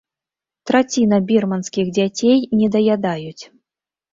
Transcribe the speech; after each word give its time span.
Траціна 0.69 1.19
бірманскіх 1.27 1.91
дзяцей 1.99 2.39
недаядаюць. 2.63 3.43